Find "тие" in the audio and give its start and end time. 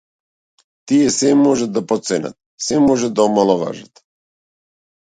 0.91-1.11